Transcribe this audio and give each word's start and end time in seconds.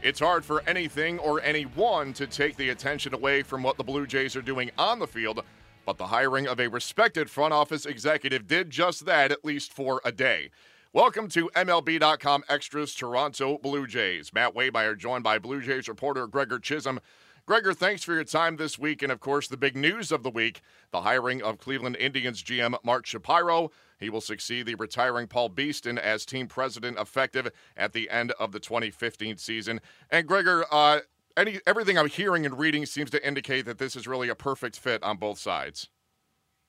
It's 0.00 0.20
hard 0.20 0.44
for 0.44 0.62
anything 0.68 1.18
or 1.18 1.42
anyone 1.42 2.12
to 2.12 2.28
take 2.28 2.56
the 2.56 2.68
attention 2.68 3.14
away 3.14 3.42
from 3.42 3.64
what 3.64 3.76
the 3.76 3.82
Blue 3.82 4.06
Jays 4.06 4.36
are 4.36 4.42
doing 4.42 4.70
on 4.78 5.00
the 5.00 5.08
field, 5.08 5.42
but 5.84 5.98
the 5.98 6.06
hiring 6.06 6.46
of 6.46 6.60
a 6.60 6.68
respected 6.68 7.28
front 7.28 7.52
office 7.52 7.84
executive 7.84 8.46
did 8.46 8.70
just 8.70 9.06
that, 9.06 9.32
at 9.32 9.44
least 9.44 9.72
for 9.72 10.00
a 10.04 10.12
day. 10.12 10.50
Welcome 10.92 11.28
to 11.30 11.50
MLB.com 11.56 12.44
Extras 12.48 12.94
Toronto 12.94 13.58
Blue 13.58 13.88
Jays. 13.88 14.32
Matt 14.32 14.54
Waymeyer 14.54 14.96
joined 14.96 15.24
by 15.24 15.40
Blue 15.40 15.60
Jays 15.60 15.88
reporter 15.88 16.28
Gregor 16.28 16.60
Chisholm. 16.60 17.00
Gregor, 17.48 17.72
thanks 17.72 18.04
for 18.04 18.12
your 18.12 18.24
time 18.24 18.56
this 18.56 18.78
week. 18.78 19.02
And 19.02 19.10
of 19.10 19.20
course, 19.20 19.48
the 19.48 19.56
big 19.56 19.74
news 19.74 20.12
of 20.12 20.22
the 20.22 20.28
week 20.28 20.60
the 20.90 21.00
hiring 21.00 21.42
of 21.42 21.56
Cleveland 21.56 21.96
Indians 21.96 22.42
GM 22.42 22.76
Mark 22.84 23.06
Shapiro. 23.06 23.70
He 23.98 24.10
will 24.10 24.20
succeed 24.20 24.66
the 24.66 24.74
retiring 24.74 25.26
Paul 25.28 25.48
Beeston 25.48 25.96
as 25.96 26.26
team 26.26 26.46
president 26.46 26.98
effective 26.98 27.50
at 27.74 27.94
the 27.94 28.10
end 28.10 28.32
of 28.32 28.52
the 28.52 28.60
2015 28.60 29.38
season. 29.38 29.80
And 30.10 30.28
Gregor, 30.28 30.66
uh, 30.70 31.00
any, 31.38 31.58
everything 31.66 31.96
I'm 31.96 32.10
hearing 32.10 32.44
and 32.44 32.58
reading 32.58 32.84
seems 32.84 33.08
to 33.12 33.26
indicate 33.26 33.64
that 33.64 33.78
this 33.78 33.96
is 33.96 34.06
really 34.06 34.28
a 34.28 34.34
perfect 34.34 34.78
fit 34.78 35.02
on 35.02 35.16
both 35.16 35.38
sides. 35.38 35.88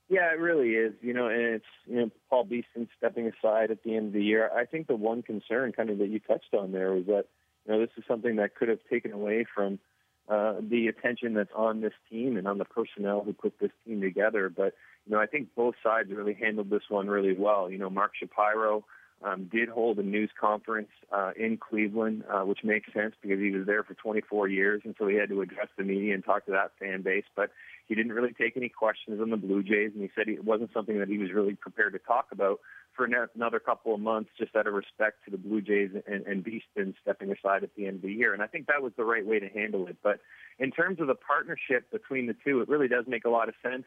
Yeah, 0.07 0.31
it 0.31 0.39
really 0.39 0.75
is. 0.75 0.93
You 1.01 1.13
know, 1.13 1.27
and 1.27 1.41
it's 1.41 1.65
you 1.87 1.97
know 1.97 2.09
Paul 2.29 2.45
Beeston 2.45 2.87
stepping 2.97 3.27
aside 3.27 3.69
at 3.69 3.83
the 3.83 3.97
end 3.97 4.07
of 4.07 4.13
the 4.13 4.23
year. 4.23 4.49
I 4.55 4.63
think 4.63 4.87
the 4.87 4.95
one 4.95 5.23
concern, 5.23 5.73
kind 5.73 5.89
of 5.89 5.97
that 5.97 6.07
you 6.07 6.19
touched 6.19 6.53
on 6.57 6.71
there, 6.71 6.93
was 6.93 7.05
that 7.07 7.25
you 7.65 7.73
know 7.73 7.81
this 7.81 7.91
is 7.97 8.05
something 8.07 8.37
that 8.37 8.55
could 8.55 8.69
have 8.69 8.79
taken 8.89 9.11
away 9.11 9.45
from 9.53 9.77
uh, 10.29 10.58
attention 10.89 11.33
that's 11.33 11.51
on 11.55 11.81
this 11.81 11.93
team 12.09 12.37
and 12.37 12.47
on 12.47 12.57
the 12.57 12.65
personnel 12.65 13.23
who 13.23 13.33
put 13.33 13.59
this 13.59 13.71
team 13.85 14.01
together. 14.01 14.49
But 14.49 14.73
you 15.05 15.15
know, 15.15 15.21
I 15.21 15.25
think 15.25 15.49
both 15.55 15.75
sides 15.83 16.09
really 16.11 16.33
handled 16.33 16.69
this 16.69 16.83
one 16.89 17.07
really 17.07 17.35
well. 17.37 17.69
You 17.69 17.77
know, 17.77 17.89
Mark 17.89 18.11
Shapiro 18.19 18.83
um, 19.23 19.49
did 19.51 19.69
hold 19.69 19.99
a 19.99 20.03
news 20.03 20.29
conference 20.39 20.89
uh, 21.11 21.31
in 21.37 21.57
Cleveland, 21.57 22.23
uh, 22.31 22.41
which 22.41 22.59
makes 22.63 22.91
sense 22.93 23.15
because 23.21 23.39
he 23.39 23.51
was 23.51 23.65
there 23.65 23.83
for 23.83 23.93
24 23.95 24.47
years, 24.47 24.81
and 24.85 24.95
so 24.97 25.07
he 25.07 25.15
had 25.15 25.29
to 25.29 25.41
address 25.41 25.67
the 25.77 25.83
media 25.83 26.13
and 26.13 26.23
talk 26.23 26.45
to 26.45 26.51
that 26.51 26.71
fan 26.79 27.01
base. 27.01 27.25
But 27.35 27.51
he 27.87 27.95
didn't 27.95 28.13
really 28.13 28.33
take 28.33 28.55
any 28.55 28.69
questions 28.69 29.19
on 29.21 29.29
the 29.29 29.37
Blue 29.37 29.61
Jays, 29.61 29.91
and 29.93 30.01
he 30.01 30.09
said 30.15 30.29
it 30.29 30.45
wasn't 30.45 30.71
something 30.73 30.99
that 30.99 31.09
he 31.09 31.17
was 31.17 31.31
really 31.33 31.55
prepared 31.55 31.93
to 31.93 31.99
talk 31.99 32.27
about 32.31 32.59
for 32.99 33.07
another 33.33 33.61
couple 33.61 33.95
of 33.95 34.01
months, 34.01 34.29
just 34.37 34.53
out 34.57 34.67
of 34.67 34.73
respect 34.73 35.23
to 35.23 35.31
the 35.31 35.37
Blue 35.37 35.61
Jays 35.61 35.91
and, 36.05 36.25
and 36.25 36.43
Beeston 36.43 36.93
stepping 37.01 37.31
aside 37.31 37.63
at 37.63 37.73
the 37.77 37.87
end 37.87 37.95
of 37.97 38.01
the 38.01 38.11
year. 38.11 38.33
And 38.33 38.43
I 38.43 38.47
think 38.47 38.67
that 38.67 38.81
was 38.81 38.91
the 38.97 39.05
right 39.05 39.25
way 39.25 39.39
to 39.39 39.47
handle 39.47 39.87
it. 39.87 39.95
But 40.03 40.19
in 40.59 40.69
terms 40.69 40.99
of 40.99 41.07
the 41.07 41.15
partnership 41.15 41.89
between 41.93 42.27
the 42.27 42.35
two, 42.43 42.59
it 42.59 42.67
really 42.67 42.89
does 42.89 43.05
make 43.07 43.23
a 43.23 43.29
lot 43.29 43.47
of 43.47 43.55
sense. 43.63 43.85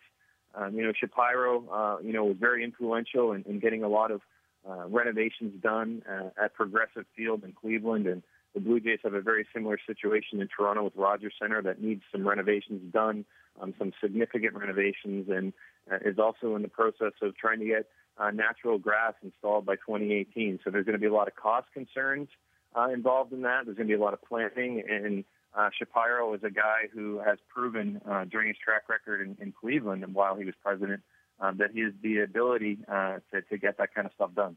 Um, 0.55 0.75
you 0.75 0.83
know, 0.83 0.93
Shapiro, 0.99 1.69
uh, 1.71 2.03
you 2.03 2.15
know, 2.15 2.25
was 2.25 2.39
very 2.41 2.65
influential 2.65 3.33
in, 3.33 3.43
in 3.43 3.61
getting 3.61 3.83
a 3.85 3.89
lot 3.89 4.11
of 4.11 4.23
uh, 4.67 4.89
renovations 4.89 5.63
done 5.63 6.03
uh, 6.11 6.31
at 6.43 6.55
Progressive 6.55 7.05
Field 7.15 7.45
in 7.45 7.53
Cleveland, 7.53 8.07
and 8.07 8.23
the 8.55 8.61
Blue 8.61 8.81
Jays 8.81 9.01
have 9.05 9.13
a 9.13 9.21
very 9.21 9.47
similar 9.53 9.79
situation 9.87 10.41
in 10.41 10.49
Toronto 10.49 10.85
with 10.85 10.97
Rogers 10.97 11.35
Center 11.39 11.61
that 11.63 11.83
needs 11.83 12.03
some 12.11 12.27
renovations 12.27 12.81
done, 12.95 13.27
um, 13.61 13.75
some 13.79 13.93
significant 14.03 14.55
renovations, 14.55 15.29
and 15.29 15.53
uh, 15.91 15.97
is 16.03 16.19
also 16.19 16.57
in 16.57 16.63
the 16.63 16.69
process 16.69 17.13
of 17.21 17.37
trying 17.37 17.59
to 17.61 17.67
get 17.67 17.89
uh, 18.19 18.31
natural 18.31 18.79
grass 18.79 19.15
installed 19.23 19.67
by 19.67 19.77
2018. 19.77 20.61
So 20.65 20.71
there's 20.71 20.85
going 20.85 20.95
to 20.95 21.01
be 21.01 21.07
a 21.07 21.13
lot 21.13 21.29
of 21.29 21.35
cost 21.37 21.67
concerns 21.73 22.29
uh, 22.77 22.89
involved 22.89 23.33
in 23.33 23.43
that. 23.43 23.63
There's 23.65 23.77
going 23.77 23.89
to 23.89 23.93
be 23.93 24.01
a 24.01 24.03
lot 24.03 24.15
of 24.15 24.23
planning, 24.23 24.83
and 24.89 25.25
uh, 25.55 25.71
Shapiro 25.79 26.33
is 26.35 26.43
a 26.43 26.51
guy 26.51 26.89
who 26.93 27.19
has 27.19 27.39
proven 27.49 28.01
uh, 28.09 28.25
during 28.25 28.49
his 28.49 28.57
track 28.63 28.89
record 28.89 29.21
in, 29.21 29.37
in 29.41 29.53
Cleveland 29.53 30.03
and 30.03 30.15
while 30.15 30.35
he 30.37 30.45
was 30.45 30.55
president 30.63 31.03
um, 31.41 31.59
that 31.59 31.73
he 31.73 31.81
has 31.81 31.93
the 32.03 32.21
ability 32.21 32.79
uh, 32.89 33.19
to, 33.33 33.43
to 33.43 33.59
get 33.59 33.77
that 33.79 33.95
kind 33.95 34.07
of 34.07 34.13
stuff 34.15 34.35
done. 34.35 34.57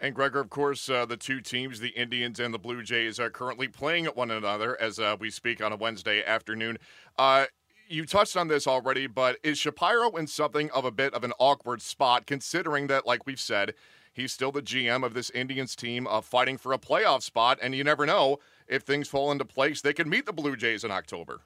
And 0.00 0.14
Gregor, 0.14 0.38
of 0.38 0.48
course, 0.48 0.88
uh, 0.88 1.06
the 1.06 1.16
two 1.16 1.40
teams, 1.40 1.80
the 1.80 1.88
Indians 1.88 2.38
and 2.38 2.54
the 2.54 2.58
Blue 2.58 2.82
Jays, 2.84 3.18
are 3.18 3.30
currently 3.30 3.66
playing 3.66 4.06
at 4.06 4.16
one 4.16 4.30
another 4.30 4.80
as 4.80 5.00
uh, 5.00 5.16
we 5.18 5.28
speak 5.28 5.60
on 5.60 5.72
a 5.72 5.76
Wednesday 5.76 6.22
afternoon. 6.24 6.78
Uh, 7.18 7.46
you 7.88 8.04
touched 8.04 8.36
on 8.36 8.48
this 8.48 8.66
already, 8.66 9.06
but 9.06 9.38
is 9.42 9.58
Shapiro 9.58 10.14
in 10.16 10.26
something 10.26 10.70
of 10.70 10.84
a 10.84 10.90
bit 10.90 11.14
of 11.14 11.24
an 11.24 11.32
awkward 11.38 11.82
spot, 11.82 12.26
considering 12.26 12.86
that, 12.88 13.06
like 13.06 13.26
we've 13.26 13.40
said, 13.40 13.74
he's 14.12 14.32
still 14.32 14.52
the 14.52 14.62
GM 14.62 15.04
of 15.04 15.14
this 15.14 15.30
Indians 15.30 15.74
team 15.74 16.06
uh, 16.06 16.20
fighting 16.20 16.58
for 16.58 16.72
a 16.72 16.78
playoff 16.78 17.22
spot, 17.22 17.58
and 17.62 17.74
you 17.74 17.84
never 17.84 18.06
know 18.06 18.38
if 18.66 18.82
things 18.82 19.08
fall 19.08 19.32
into 19.32 19.44
place, 19.44 19.80
they 19.80 19.92
could 19.92 20.06
meet 20.06 20.26
the 20.26 20.32
Blue 20.32 20.56
Jays 20.56 20.84
in 20.84 20.90
October. 20.90 21.40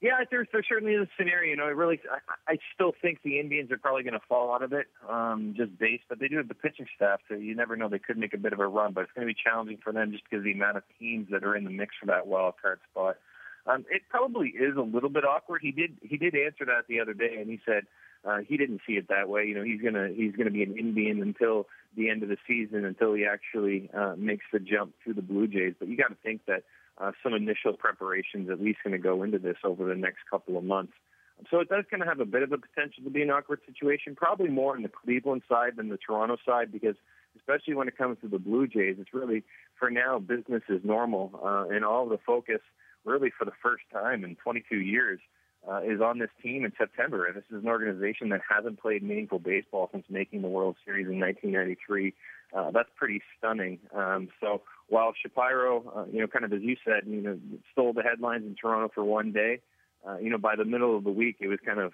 Yeah, 0.00 0.22
there's 0.30 0.48
there 0.52 0.62
certainly 0.68 0.92
is 0.92 1.08
a 1.08 1.10
scenario. 1.16 1.52
You 1.52 1.56
know, 1.56 1.64
I 1.64 1.68
really, 1.68 1.98
I, 2.12 2.52
I 2.52 2.58
still 2.74 2.92
think 3.00 3.20
the 3.22 3.40
Indians 3.40 3.72
are 3.72 3.78
probably 3.78 4.02
going 4.02 4.12
to 4.12 4.26
fall 4.28 4.54
out 4.54 4.62
of 4.62 4.74
it, 4.74 4.86
um, 5.08 5.54
just 5.56 5.78
based. 5.78 6.02
But 6.10 6.18
they 6.18 6.28
do 6.28 6.36
have 6.36 6.48
the 6.48 6.54
pitching 6.54 6.86
staff, 6.94 7.20
so 7.26 7.36
you 7.36 7.54
never 7.54 7.74
know. 7.74 7.88
They 7.88 8.00
could 8.00 8.18
make 8.18 8.34
a 8.34 8.38
bit 8.38 8.52
of 8.52 8.60
a 8.60 8.66
run, 8.66 8.92
but 8.92 9.02
it's 9.02 9.12
going 9.12 9.26
to 9.26 9.32
be 9.32 9.40
challenging 9.42 9.78
for 9.82 9.94
them 9.94 10.12
just 10.12 10.24
because 10.24 10.40
of 10.40 10.44
the 10.44 10.52
amount 10.52 10.76
of 10.76 10.82
teams 10.98 11.28
that 11.30 11.42
are 11.42 11.56
in 11.56 11.64
the 11.64 11.70
mix 11.70 11.94
for 11.98 12.04
that 12.06 12.26
wild 12.26 12.54
card 12.60 12.80
spot. 12.90 13.16
Um, 13.66 13.84
it 13.90 14.02
probably 14.10 14.48
is 14.48 14.76
a 14.76 14.82
little 14.82 15.08
bit 15.08 15.24
awkward. 15.24 15.60
He 15.62 15.72
did 15.72 15.96
he 16.02 16.16
did 16.16 16.34
answer 16.34 16.64
that 16.66 16.86
the 16.88 17.00
other 17.00 17.14
day, 17.14 17.36
and 17.38 17.48
he 17.48 17.60
said 17.64 17.84
uh, 18.24 18.38
he 18.46 18.56
didn't 18.56 18.80
see 18.86 18.94
it 18.94 19.08
that 19.08 19.28
way. 19.28 19.44
You 19.46 19.54
know, 19.54 19.62
he's 19.62 19.80
gonna 19.80 20.08
he's 20.14 20.34
gonna 20.36 20.50
be 20.50 20.62
an 20.62 20.76
Indian 20.78 21.22
until 21.22 21.66
the 21.96 22.10
end 22.10 22.22
of 22.22 22.28
the 22.28 22.36
season, 22.46 22.84
until 22.84 23.14
he 23.14 23.24
actually 23.24 23.90
uh, 23.96 24.14
makes 24.16 24.44
the 24.52 24.58
jump 24.58 24.92
to 25.06 25.14
the 25.14 25.22
Blue 25.22 25.46
Jays. 25.46 25.74
But 25.78 25.88
you 25.88 25.96
got 25.96 26.08
to 26.08 26.16
think 26.22 26.42
that 26.46 26.64
uh, 26.98 27.12
some 27.22 27.34
initial 27.34 27.72
preparations 27.72 28.50
at 28.50 28.60
least 28.60 28.78
going 28.84 28.92
to 28.92 28.98
go 28.98 29.22
into 29.22 29.38
this 29.38 29.56
over 29.64 29.86
the 29.86 29.94
next 29.94 30.20
couple 30.30 30.56
of 30.56 30.64
months. 30.64 30.92
So 31.50 31.60
it 31.60 31.68
does 31.68 31.84
kind 31.90 32.02
of 32.02 32.08
have 32.08 32.20
a 32.20 32.24
bit 32.24 32.42
of 32.42 32.52
a 32.52 32.58
potential 32.58 33.02
to 33.04 33.10
be 33.10 33.22
an 33.22 33.30
awkward 33.30 33.60
situation, 33.66 34.14
probably 34.14 34.48
more 34.48 34.76
on 34.76 34.82
the 34.82 34.88
Cleveland 34.88 35.42
side 35.48 35.76
than 35.76 35.88
the 35.88 35.98
Toronto 35.98 36.36
side, 36.46 36.70
because 36.70 36.94
especially 37.36 37.74
when 37.74 37.88
it 37.88 37.98
comes 37.98 38.18
to 38.22 38.28
the 38.28 38.38
Blue 38.38 38.66
Jays, 38.66 38.96
it's 38.98 39.12
really 39.12 39.42
for 39.78 39.90
now 39.90 40.18
business 40.18 40.62
is 40.68 40.80
normal, 40.84 41.32
uh, 41.44 41.74
and 41.74 41.84
all 41.84 42.08
the 42.08 42.18
focus 42.24 42.60
really 43.04 43.30
for 43.36 43.44
the 43.44 43.52
first 43.62 43.84
time 43.92 44.24
in 44.24 44.36
22 44.36 44.76
years, 44.76 45.20
uh, 45.68 45.80
is 45.80 46.00
on 46.00 46.18
this 46.18 46.30
team 46.42 46.64
in 46.64 46.72
September. 46.76 47.24
And 47.26 47.36
this 47.36 47.44
is 47.50 47.62
an 47.62 47.68
organization 47.68 48.28
that 48.30 48.40
hasn't 48.48 48.80
played 48.80 49.02
meaningful 49.02 49.38
baseball 49.38 49.88
since 49.92 50.04
making 50.10 50.42
the 50.42 50.48
World 50.48 50.76
Series 50.84 51.06
in 51.06 51.18
1993. 51.18 52.12
Uh, 52.54 52.70
that's 52.70 52.90
pretty 52.96 53.22
stunning. 53.38 53.78
Um, 53.94 54.28
so 54.40 54.62
while 54.88 55.12
Shapiro, 55.20 55.92
uh, 55.96 56.04
you 56.12 56.20
know, 56.20 56.26
kind 56.26 56.44
of 56.44 56.52
as 56.52 56.62
you 56.62 56.76
said, 56.84 57.04
you 57.06 57.20
know, 57.20 57.38
stole 57.72 57.92
the 57.92 58.02
headlines 58.02 58.44
in 58.44 58.54
Toronto 58.54 58.90
for 58.94 59.04
one 59.04 59.32
day, 59.32 59.60
uh, 60.06 60.18
you 60.18 60.30
know, 60.30 60.38
by 60.38 60.54
the 60.56 60.64
middle 60.64 60.96
of 60.96 61.04
the 61.04 61.10
week, 61.10 61.36
it 61.40 61.48
was 61.48 61.58
kind 61.64 61.80
of 61.80 61.92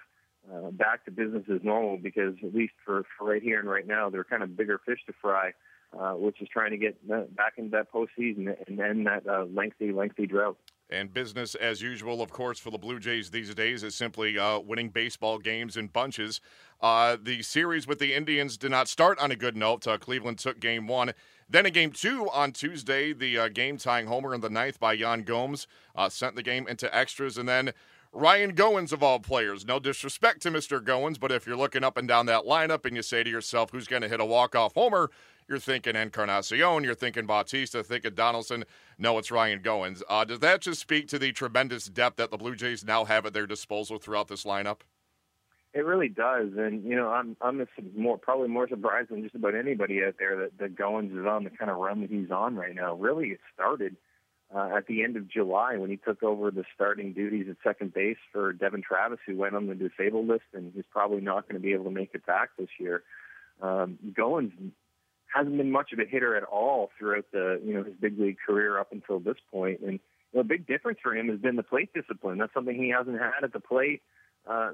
uh, 0.51 0.71
back 0.71 1.05
to 1.05 1.11
business 1.11 1.43
as 1.53 1.61
normal 1.63 1.97
because 1.97 2.35
at 2.43 2.53
least 2.53 2.73
for, 2.85 3.03
for 3.17 3.29
right 3.29 3.41
here 3.41 3.59
and 3.59 3.69
right 3.69 3.87
now, 3.87 4.09
there 4.09 4.21
are 4.21 4.25
kind 4.25 4.43
of 4.43 4.57
bigger 4.57 4.79
fish 4.85 4.99
to 5.05 5.13
fry, 5.21 5.53
uh, 5.97 6.13
which 6.13 6.41
is 6.41 6.47
trying 6.51 6.71
to 6.71 6.77
get 6.77 7.07
back 7.35 7.53
into 7.57 7.71
that 7.71 7.91
postseason 7.91 8.53
and 8.67 8.77
then 8.77 9.05
that 9.05 9.25
uh, 9.27 9.45
lengthy, 9.45 9.91
lengthy 9.91 10.25
drought. 10.25 10.57
And 10.91 11.13
business 11.13 11.55
as 11.55 11.81
usual, 11.81 12.21
of 12.21 12.31
course, 12.31 12.59
for 12.59 12.69
the 12.69 12.77
Blue 12.77 12.99
Jays 12.99 13.31
these 13.31 13.55
days 13.55 13.81
is 13.81 13.95
simply 13.95 14.37
uh, 14.37 14.59
winning 14.59 14.89
baseball 14.89 15.37
games 15.37 15.77
in 15.77 15.87
bunches. 15.87 16.41
Uh, 16.81 17.15
the 17.21 17.41
series 17.43 17.87
with 17.87 17.99
the 17.99 18.13
Indians 18.13 18.57
did 18.57 18.71
not 18.71 18.89
start 18.89 19.17
on 19.19 19.31
a 19.31 19.37
good 19.37 19.55
note. 19.55 19.87
Uh, 19.87 19.97
Cleveland 19.97 20.37
took 20.37 20.59
game 20.59 20.87
one. 20.87 21.13
Then 21.49 21.65
a 21.65 21.69
game 21.69 21.91
two 21.91 22.29
on 22.31 22.51
Tuesday, 22.51 23.13
the 23.13 23.37
uh, 23.37 23.47
game 23.47 23.77
tying 23.77 24.07
homer 24.07 24.33
in 24.33 24.41
the 24.41 24.49
ninth 24.49 24.81
by 24.81 24.93
Yan 24.93 25.23
Gomes 25.23 25.65
uh, 25.95 26.09
sent 26.09 26.35
the 26.35 26.43
game 26.43 26.67
into 26.67 26.93
extras. 26.93 27.37
And 27.37 27.47
then 27.47 27.71
Ryan 28.13 28.53
Goins, 28.53 28.91
of 28.91 29.01
all 29.01 29.19
players. 29.19 29.65
No 29.65 29.79
disrespect 29.79 30.41
to 30.41 30.51
Mr. 30.51 30.83
Goins, 30.83 31.17
but 31.17 31.31
if 31.31 31.47
you're 31.47 31.55
looking 31.55 31.83
up 31.83 31.95
and 31.95 32.07
down 32.07 32.25
that 32.25 32.43
lineup 32.43 32.85
and 32.85 32.95
you 32.95 33.01
say 33.01 33.23
to 33.23 33.29
yourself, 33.29 33.71
who's 33.71 33.87
going 33.87 34.01
to 34.01 34.09
hit 34.09 34.19
a 34.19 34.25
walk-off 34.25 34.73
homer, 34.73 35.09
you're 35.47 35.59
thinking 35.59 35.95
Encarnacion, 35.95 36.83
you're 36.83 36.93
thinking 36.93 37.25
Bautista, 37.25 37.83
thinking 37.83 38.13
Donaldson. 38.13 38.65
No, 38.97 39.17
it's 39.17 39.31
Ryan 39.31 39.59
Goins. 39.59 40.01
Uh, 40.09 40.25
does 40.25 40.39
that 40.39 40.59
just 40.59 40.81
speak 40.81 41.07
to 41.07 41.19
the 41.19 41.31
tremendous 41.31 41.85
depth 41.85 42.17
that 42.17 42.31
the 42.31 42.37
Blue 42.37 42.55
Jays 42.55 42.83
now 42.83 43.05
have 43.05 43.25
at 43.25 43.33
their 43.33 43.47
disposal 43.47 43.97
throughout 43.97 44.27
this 44.27 44.43
lineup? 44.43 44.81
It 45.73 45.85
really 45.85 46.09
does, 46.09 46.49
and 46.57 46.83
you 46.83 46.97
know, 46.97 47.07
I'm 47.07 47.37
I'm 47.39 47.65
more 47.95 48.17
probably 48.17 48.49
more 48.49 48.67
surprised 48.67 49.09
than 49.09 49.23
just 49.23 49.35
about 49.35 49.55
anybody 49.55 50.03
out 50.03 50.15
there 50.19 50.35
that 50.35 50.57
that 50.57 50.75
Goins 50.75 51.17
is 51.17 51.25
on 51.25 51.45
the 51.45 51.49
kind 51.49 51.71
of 51.71 51.77
run 51.77 52.01
that 52.01 52.09
he's 52.09 52.29
on 52.29 52.57
right 52.57 52.75
now. 52.75 52.95
Really, 52.95 53.29
it 53.29 53.39
started 53.53 53.95
uh, 54.53 54.69
at 54.75 54.87
the 54.87 55.03
end 55.03 55.15
of 55.15 55.29
July 55.29 55.77
when 55.77 55.89
he 55.89 55.97
took 55.97 56.23
over 56.23 56.51
the 56.51 56.63
starting 56.75 57.13
duties 57.13 57.47
at 57.49 57.57
second 57.63 57.93
base 57.93 58.17
for 58.31 58.53
Devon 58.53 58.81
Travis, 58.81 59.19
who 59.25 59.37
went 59.37 59.55
on 59.55 59.67
the 59.67 59.75
disabled 59.75 60.27
list 60.27 60.43
and 60.53 60.71
he's 60.75 60.83
probably 60.91 61.21
not 61.21 61.47
going 61.47 61.59
to 61.59 61.65
be 61.65 61.73
able 61.73 61.85
to 61.85 61.91
make 61.91 62.11
it 62.13 62.25
back 62.25 62.49
this 62.57 62.69
year. 62.79 63.03
Um, 63.61 63.97
Goins 64.11 64.51
hasn't 65.33 65.55
been 65.55 65.71
much 65.71 65.93
of 65.93 65.99
a 65.99 66.05
hitter 66.05 66.35
at 66.35 66.43
all 66.43 66.89
throughout 66.97 67.25
the 67.31 67.61
you 67.63 67.73
know 67.73 67.83
his 67.83 67.93
big 67.99 68.19
league 68.19 68.37
career 68.45 68.79
up 68.79 68.91
until 68.91 69.19
this 69.19 69.37
point. 69.51 69.79
and 69.81 69.99
the 70.33 70.43
big 70.43 70.65
difference 70.65 70.99
for 71.03 71.15
him 71.15 71.27
has 71.29 71.39
been 71.39 71.55
the 71.55 71.63
plate 71.63 71.89
discipline. 71.93 72.37
That's 72.37 72.53
something 72.53 72.75
he 72.75 72.89
hasn't 72.89 73.19
had 73.19 73.43
at 73.43 73.53
the 73.53 73.59
plate 73.59 74.01
uh, 74.49 74.71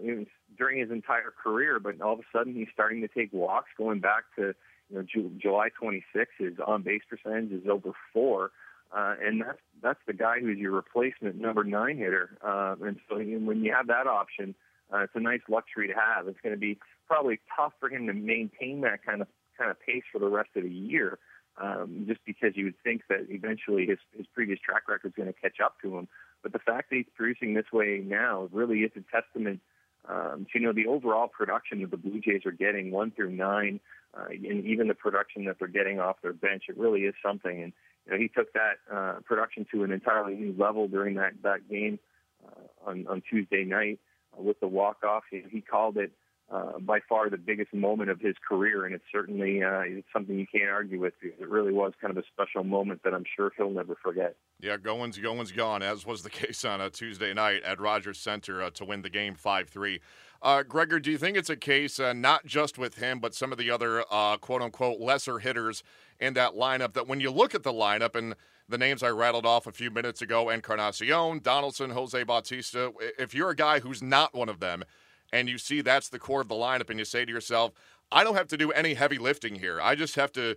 during 0.57 0.79
his 0.79 0.91
entire 0.91 1.33
career. 1.43 1.79
But 1.79 1.99
all 2.01 2.13
of 2.13 2.19
a 2.19 2.23
sudden, 2.31 2.53
he's 2.53 2.67
starting 2.73 3.01
to 3.01 3.07
take 3.07 3.33
walks. 3.33 3.69
Going 3.77 3.99
back 3.99 4.23
to 4.37 4.53
you 4.89 4.95
know 4.95 5.01
Ju- 5.03 5.31
July 5.41 5.69
26, 5.77 6.31
his 6.37 6.53
on 6.65 6.83
base 6.83 7.01
percentage 7.09 7.51
is 7.51 7.67
over 7.69 7.91
four. 8.13 8.51
Uh, 8.95 9.15
and 9.21 9.41
that's 9.41 9.59
that's 9.81 9.99
the 10.07 10.13
guy 10.13 10.39
who's 10.39 10.57
your 10.57 10.71
replacement 10.71 11.35
number 11.35 11.63
nine 11.63 11.97
hitter. 11.97 12.37
Uh, 12.41 12.75
and 12.85 12.97
so 13.09 13.17
when 13.17 13.63
you 13.63 13.73
have 13.73 13.87
that 13.87 14.07
option, 14.07 14.55
uh, 14.93 14.99
it's 14.99 15.13
a 15.15 15.19
nice 15.19 15.41
luxury 15.49 15.87
to 15.87 15.93
have. 15.93 16.27
It's 16.27 16.39
going 16.41 16.55
to 16.55 16.59
be 16.59 16.79
probably 17.07 17.39
tough 17.55 17.73
for 17.79 17.89
him 17.89 18.07
to 18.07 18.13
maintain 18.13 18.81
that 18.81 19.05
kind 19.05 19.21
of 19.21 19.27
kind 19.57 19.71
of 19.71 19.79
pace 19.79 20.03
for 20.11 20.19
the 20.19 20.27
rest 20.27 20.49
of 20.55 20.63
the 20.63 20.69
year, 20.69 21.19
um, 21.57 22.05
just 22.07 22.21
because 22.25 22.51
you 22.55 22.65
would 22.65 22.81
think 22.83 23.01
that 23.09 23.27
eventually 23.29 23.85
his 23.85 23.99
his 24.15 24.25
previous 24.33 24.59
track 24.59 24.87
record 24.87 25.09
is 25.09 25.13
going 25.15 25.31
to 25.31 25.39
catch 25.39 25.59
up 25.63 25.75
to 25.81 25.97
him. 25.97 26.07
But 26.41 26.53
the 26.53 26.59
fact 26.59 26.89
that 26.89 26.95
he's 26.95 27.05
producing 27.15 27.53
this 27.53 27.71
way 27.73 28.01
now 28.05 28.47
really 28.51 28.79
is 28.79 28.91
a 28.95 29.01
testament 29.11 29.59
um, 30.07 30.47
to 30.53 30.59
you 30.59 30.65
know 30.65 30.73
the 30.73 30.87
overall 30.87 31.27
production 31.27 31.81
that 31.81 31.91
the 31.91 31.97
Blue 31.97 32.21
Jays 32.21 32.45
are 32.45 32.51
getting 32.51 32.91
one 32.91 33.11
through 33.11 33.31
nine, 33.31 33.79
uh, 34.17 34.27
and 34.29 34.65
even 34.65 34.87
the 34.87 34.93
production 34.93 35.45
that 35.45 35.57
they're 35.59 35.67
getting 35.67 35.99
off 35.99 36.21
their 36.21 36.33
bench. 36.33 36.63
It 36.69 36.77
really 36.77 37.01
is 37.01 37.15
something. 37.23 37.63
And 37.63 37.73
you 38.07 38.13
know, 38.13 38.21
he 38.21 38.29
took 38.29 38.53
that 38.53 38.77
uh, 38.91 39.15
production 39.25 39.65
to 39.73 39.83
an 39.83 39.91
entirely 39.91 40.35
new 40.35 40.55
level 40.57 40.87
during 40.87 41.15
that 41.15 41.33
that 41.43 41.69
game 41.69 41.99
uh, 42.45 42.89
on 42.89 43.05
on 43.07 43.21
Tuesday 43.29 43.63
night 43.63 43.99
uh, 44.37 44.41
with 44.41 44.59
the 44.59 44.67
walk 44.67 45.03
off. 45.03 45.23
He, 45.29 45.43
he 45.51 45.61
called 45.61 45.97
it 45.97 46.11
uh, 46.49 46.79
by 46.79 46.99
far 47.09 47.29
the 47.29 47.37
biggest 47.37 47.73
moment 47.73 48.09
of 48.09 48.21
his 48.21 48.35
career, 48.47 48.85
and 48.85 48.95
it's 48.95 49.03
certainly 49.11 49.61
uh, 49.61 49.81
it's 49.81 50.07
something 50.13 50.39
you 50.39 50.47
can't 50.47 50.69
argue 50.69 50.99
with 50.99 51.13
because 51.21 51.39
it 51.41 51.49
really 51.49 51.73
was 51.73 51.91
kind 51.99 52.15
of 52.15 52.17
a 52.17 52.25
special 52.27 52.63
moment 52.63 53.01
that 53.03 53.13
I'm 53.13 53.25
sure 53.35 53.51
he'll 53.57 53.69
never 53.69 53.95
forget. 54.01 54.35
Yeah, 54.59 54.77
Goins, 54.77 55.21
Goins 55.21 55.53
gone, 55.53 55.83
as 55.83 56.05
was 56.05 56.23
the 56.23 56.29
case 56.31 56.63
on 56.63 56.79
a 56.79 56.89
Tuesday 56.89 57.33
night 57.33 57.63
at 57.63 57.81
Rogers 57.81 58.17
Center 58.17 58.63
uh, 58.63 58.69
to 58.71 58.85
win 58.85 59.01
the 59.01 59.09
game 59.09 59.35
5 59.35 59.67
3. 59.67 59.99
Uh, 60.41 60.63
Gregor, 60.63 60.99
do 60.99 61.11
you 61.11 61.17
think 61.17 61.35
it's 61.35 61.49
a 61.49 61.57
case 61.57 61.99
uh, 61.99 62.13
not 62.13 62.45
just 62.45 62.77
with 62.77 62.95
him, 62.95 63.19
but 63.19 63.33
some 63.33 63.51
of 63.51 63.57
the 63.57 63.69
other 63.71 64.05
uh, 64.09 64.37
quote 64.37 64.61
unquote 64.61 64.99
lesser 65.01 65.39
hitters 65.39 65.83
in 66.19 66.33
that 66.33 66.53
lineup 66.53 66.93
that 66.93 67.07
when 67.07 67.19
you 67.19 67.31
look 67.31 67.53
at 67.55 67.63
the 67.63 67.73
lineup 67.73 68.15
and 68.15 68.35
the 68.69 68.77
names 68.77 69.03
I 69.03 69.09
rattled 69.09 69.45
off 69.45 69.67
a 69.67 69.71
few 69.71 69.91
minutes 69.91 70.21
ago 70.21 70.49
Encarnacion, 70.49 71.39
Donaldson, 71.39 71.91
Jose 71.91 72.21
Bautista, 72.23 72.91
if 73.17 73.33
you're 73.33 73.51
a 73.51 73.55
guy 73.55 73.79
who's 73.79 74.01
not 74.01 74.33
one 74.33 74.49
of 74.49 74.59
them 74.59 74.83
and 75.31 75.47
you 75.49 75.57
see 75.57 75.81
that's 75.81 76.09
the 76.09 76.19
core 76.19 76.41
of 76.41 76.47
the 76.47 76.55
lineup 76.55 76.89
and 76.89 76.99
you 76.99 77.05
say 77.05 77.25
to 77.25 77.31
yourself, 77.31 77.71
I 78.11 78.23
don't 78.23 78.35
have 78.35 78.47
to 78.47 78.57
do 78.57 78.71
any 78.71 78.93
heavy 78.93 79.17
lifting 79.17 79.55
here. 79.55 79.79
I 79.81 79.95
just 79.95 80.15
have 80.15 80.31
to 80.33 80.55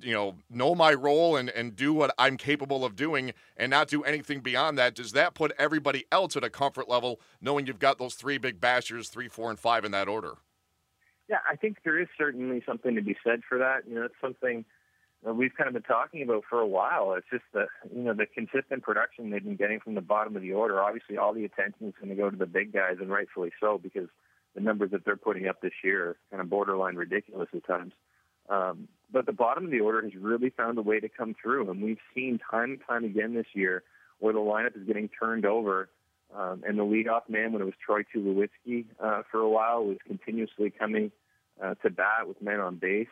you 0.00 0.12
know 0.12 0.36
know 0.48 0.74
my 0.74 0.94
role 0.94 1.36
and 1.36 1.50
and 1.50 1.74
do 1.74 1.92
what 1.92 2.14
I'm 2.18 2.36
capable 2.36 2.84
of 2.84 2.96
doing 2.96 3.32
and 3.56 3.70
not 3.70 3.88
do 3.88 4.02
anything 4.04 4.40
beyond 4.40 4.78
that 4.78 4.94
does 4.94 5.12
that 5.12 5.34
put 5.34 5.52
everybody 5.58 6.06
else 6.12 6.36
at 6.36 6.44
a 6.44 6.50
comfort 6.50 6.88
level 6.88 7.20
knowing 7.40 7.66
you've 7.66 7.78
got 7.78 7.98
those 7.98 8.14
three 8.14 8.38
big 8.38 8.60
bashers 8.60 9.08
3 9.08 9.28
4 9.28 9.50
and 9.50 9.58
5 9.58 9.84
in 9.84 9.92
that 9.92 10.08
order 10.08 10.34
yeah 11.28 11.38
I 11.50 11.56
think 11.56 11.78
there 11.84 11.98
is 11.98 12.08
certainly 12.16 12.62
something 12.64 12.94
to 12.94 13.02
be 13.02 13.16
said 13.24 13.40
for 13.48 13.58
that 13.58 13.80
you 13.88 13.94
know 13.94 14.04
it's 14.04 14.14
something 14.20 14.64
we've 15.24 15.54
kind 15.54 15.68
of 15.68 15.74
been 15.74 15.82
talking 15.82 16.22
about 16.22 16.44
for 16.48 16.60
a 16.60 16.66
while 16.66 17.14
it's 17.14 17.26
just 17.30 17.44
the 17.52 17.66
you 17.94 18.02
know 18.02 18.14
the 18.14 18.26
consistent 18.26 18.82
production 18.82 19.30
they've 19.30 19.44
been 19.44 19.56
getting 19.56 19.80
from 19.80 19.94
the 19.94 20.00
bottom 20.00 20.34
of 20.36 20.42
the 20.42 20.52
order 20.52 20.80
obviously 20.82 21.16
all 21.16 21.34
the 21.34 21.44
attention 21.44 21.88
is 21.88 21.94
going 22.00 22.08
to 22.08 22.14
go 22.14 22.30
to 22.30 22.36
the 22.36 22.46
big 22.46 22.72
guys 22.72 22.96
and 23.00 23.10
rightfully 23.10 23.50
so 23.60 23.78
because 23.78 24.08
the 24.54 24.60
numbers 24.60 24.90
that 24.90 25.04
they're 25.04 25.16
putting 25.16 25.46
up 25.46 25.60
this 25.60 25.72
year 25.84 26.10
are 26.10 26.16
kind 26.30 26.40
of 26.40 26.48
borderline 26.50 26.96
ridiculous 26.96 27.48
at 27.54 27.66
times 27.66 27.92
um, 28.50 28.88
but 29.12 29.26
the 29.26 29.32
bottom 29.32 29.64
of 29.64 29.70
the 29.70 29.80
order 29.80 30.02
has 30.02 30.14
really 30.14 30.50
found 30.50 30.76
a 30.76 30.82
way 30.82 31.00
to 31.00 31.08
come 31.08 31.34
through, 31.40 31.70
and 31.70 31.82
we've 31.82 31.98
seen 32.14 32.40
time 32.50 32.72
and 32.72 32.80
time 32.86 33.04
again 33.04 33.34
this 33.34 33.46
year 33.54 33.82
where 34.18 34.32
the 34.32 34.40
lineup 34.40 34.76
is 34.76 34.86
getting 34.86 35.08
turned 35.08 35.46
over. 35.46 35.88
Um, 36.36 36.62
and 36.66 36.78
the 36.78 36.84
leadoff 36.84 37.28
man, 37.28 37.52
when 37.52 37.62
it 37.62 37.64
was 37.64 37.74
Troy 37.84 38.02
Tulowitzki 38.02 38.84
uh, 39.02 39.22
for 39.30 39.40
a 39.40 39.48
while, 39.48 39.84
was 39.84 39.96
continuously 40.06 40.70
coming 40.70 41.10
uh, 41.62 41.74
to 41.82 41.90
bat 41.90 42.28
with 42.28 42.40
men 42.40 42.60
on 42.60 42.76
base. 42.76 43.08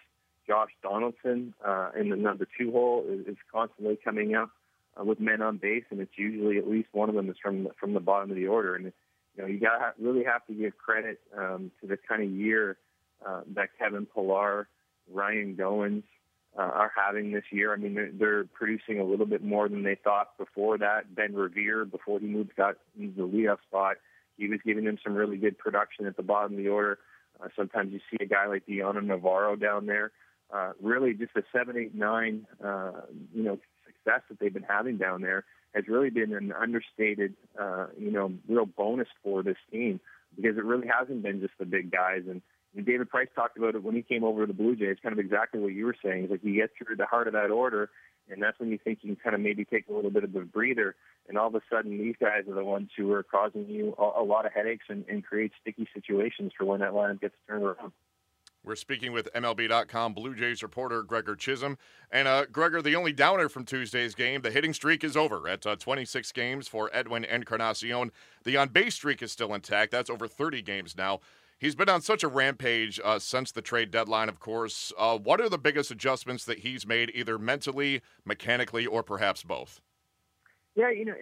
Josh 0.48 0.70
Donaldson 0.82 1.54
uh, 1.64 1.90
in 1.98 2.08
the 2.08 2.16
number 2.16 2.46
two 2.58 2.72
hole 2.72 3.04
is, 3.06 3.26
is 3.26 3.36
constantly 3.52 3.98
coming 4.02 4.34
up 4.34 4.50
uh, 4.98 5.04
with 5.04 5.20
men 5.20 5.42
on 5.42 5.58
base, 5.58 5.84
and 5.90 6.00
it's 6.00 6.16
usually 6.16 6.58
at 6.58 6.68
least 6.68 6.88
one 6.92 7.08
of 7.08 7.14
them 7.14 7.28
is 7.28 7.36
from 7.40 7.64
the, 7.64 7.70
from 7.78 7.92
the 7.92 8.00
bottom 8.00 8.30
of 8.30 8.36
the 8.36 8.46
order. 8.46 8.74
And 8.74 8.92
you 9.36 9.42
know, 9.42 9.46
you 9.46 9.60
got 9.60 9.78
to 9.78 9.92
really 10.02 10.24
have 10.24 10.46
to 10.46 10.54
give 10.54 10.76
credit 10.78 11.20
um, 11.36 11.70
to 11.80 11.86
the 11.86 11.98
kind 12.08 12.22
of 12.22 12.30
year 12.30 12.78
uh, 13.24 13.42
that 13.54 13.68
Kevin 13.78 14.06
Pillar 14.06 14.68
Ryan 15.12 15.54
Goins 15.54 16.04
uh, 16.58 16.62
are 16.62 16.92
having 16.94 17.32
this 17.32 17.44
year. 17.50 17.72
I 17.72 17.76
mean, 17.76 17.94
they're, 17.94 18.10
they're 18.12 18.44
producing 18.44 18.98
a 19.00 19.04
little 19.04 19.26
bit 19.26 19.44
more 19.44 19.68
than 19.68 19.82
they 19.82 19.96
thought 19.96 20.36
before 20.38 20.78
that. 20.78 21.14
Ben 21.14 21.34
Revere, 21.34 21.84
before 21.84 22.18
he 22.18 22.26
moved, 22.26 22.56
got 22.56 22.76
into 22.98 23.16
the 23.16 23.28
leadoff 23.28 23.58
spot. 23.68 23.96
He 24.36 24.48
was 24.48 24.60
giving 24.64 24.84
them 24.84 24.98
some 25.02 25.14
really 25.14 25.36
good 25.36 25.58
production 25.58 26.06
at 26.06 26.16
the 26.16 26.22
bottom 26.22 26.52
of 26.52 26.58
the 26.58 26.68
order. 26.68 26.98
Uh, 27.42 27.48
sometimes 27.56 27.92
you 27.92 28.00
see 28.10 28.16
a 28.20 28.26
guy 28.26 28.46
like 28.46 28.66
Dioner 28.66 29.02
Navarro 29.02 29.56
down 29.56 29.86
there. 29.86 30.10
Uh, 30.52 30.72
really, 30.82 31.14
just 31.14 31.36
a 31.36 31.42
seven, 31.52 31.76
eight, 31.76 31.94
nine, 31.94 32.46
uh, 32.64 32.92
you 33.34 33.42
know, 33.42 33.58
success 33.86 34.22
that 34.28 34.38
they've 34.40 34.52
been 34.52 34.62
having 34.62 34.96
down 34.96 35.20
there 35.20 35.44
has 35.74 35.84
really 35.86 36.10
been 36.10 36.32
an 36.34 36.52
understated, 36.52 37.34
uh, 37.60 37.86
you 37.98 38.10
know, 38.10 38.32
real 38.48 38.64
bonus 38.64 39.08
for 39.22 39.42
this 39.42 39.58
team 39.70 40.00
because 40.34 40.56
it 40.56 40.64
really 40.64 40.88
hasn't 40.88 41.22
been 41.22 41.40
just 41.40 41.52
the 41.58 41.66
big 41.66 41.90
guys 41.90 42.22
and 42.28 42.40
David 42.76 43.08
Price 43.08 43.28
talked 43.34 43.56
about 43.56 43.74
it 43.74 43.82
when 43.82 43.94
he 43.94 44.02
came 44.02 44.24
over 44.24 44.42
to 44.42 44.46
the 44.46 44.56
Blue 44.56 44.76
Jays, 44.76 44.98
kind 45.02 45.12
of 45.12 45.18
exactly 45.18 45.60
what 45.60 45.72
you 45.72 45.86
were 45.86 45.96
saying. 46.02 46.22
He's 46.22 46.30
like 46.30 46.44
you 46.44 46.54
get 46.54 46.70
through 46.76 46.96
the 46.96 47.06
heart 47.06 47.26
of 47.26 47.32
that 47.32 47.50
order, 47.50 47.90
and 48.28 48.42
that's 48.42 48.58
when 48.60 48.70
you 48.70 48.78
think 48.78 48.98
you 49.02 49.14
can 49.14 49.22
kind 49.22 49.34
of 49.34 49.40
maybe 49.40 49.64
take 49.64 49.88
a 49.88 49.92
little 49.92 50.10
bit 50.10 50.24
of 50.24 50.34
a 50.36 50.40
breather. 50.40 50.94
And 51.28 51.38
all 51.38 51.48
of 51.48 51.54
a 51.54 51.60
sudden, 51.70 51.98
these 51.98 52.14
guys 52.20 52.44
are 52.48 52.54
the 52.54 52.64
ones 52.64 52.90
who 52.96 53.12
are 53.12 53.22
causing 53.22 53.66
you 53.68 53.94
a, 53.98 54.20
a 54.20 54.24
lot 54.24 54.46
of 54.46 54.52
headaches 54.52 54.84
and, 54.88 55.04
and 55.08 55.24
create 55.24 55.52
sticky 55.60 55.88
situations 55.94 56.52
for 56.56 56.64
when 56.64 56.80
that 56.80 56.92
lineup 56.92 57.20
gets 57.20 57.34
turned 57.46 57.64
around. 57.64 57.92
We're 58.64 58.76
speaking 58.76 59.12
with 59.12 59.32
MLB.com 59.34 60.14
Blue 60.14 60.34
Jays 60.34 60.62
reporter 60.62 61.02
Gregor 61.02 61.36
Chisholm. 61.36 61.78
And 62.10 62.26
uh, 62.26 62.46
Gregor, 62.46 62.82
the 62.82 62.96
only 62.96 63.12
downer 63.12 63.48
from 63.48 63.64
Tuesday's 63.64 64.14
game, 64.14 64.42
the 64.42 64.50
hitting 64.50 64.74
streak 64.74 65.04
is 65.04 65.16
over 65.16 65.48
at 65.48 65.66
uh, 65.66 65.76
26 65.76 66.32
games 66.32 66.68
for 66.68 66.90
Edwin 66.92 67.24
Encarnacion. 67.24 68.10
The 68.44 68.56
on 68.56 68.68
base 68.68 68.96
streak 68.96 69.22
is 69.22 69.32
still 69.32 69.54
intact. 69.54 69.92
That's 69.92 70.10
over 70.10 70.26
30 70.26 70.62
games 70.62 70.96
now. 70.96 71.20
He's 71.58 71.74
been 71.74 71.88
on 71.88 72.02
such 72.02 72.22
a 72.22 72.28
rampage 72.28 73.00
uh, 73.02 73.18
since 73.18 73.50
the 73.50 73.62
trade 73.62 73.90
deadline, 73.90 74.28
of 74.28 74.38
course. 74.38 74.92
Uh, 74.96 75.18
what 75.18 75.40
are 75.40 75.48
the 75.48 75.58
biggest 75.58 75.90
adjustments 75.90 76.44
that 76.44 76.60
he's 76.60 76.86
made, 76.86 77.10
either 77.14 77.38
mentally, 77.38 78.00
mechanically, 78.24 78.86
or 78.86 79.02
perhaps 79.02 79.42
both? 79.42 79.80
Yeah, 80.76 80.90
you 80.90 81.04
know, 81.04 81.14